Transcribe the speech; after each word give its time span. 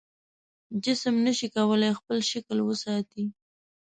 جسم 0.83 1.15
نشي 1.25 1.47
کولی 1.55 1.91
خپل 1.99 2.17
شکل 2.31 2.57
وساتي. 2.63 3.23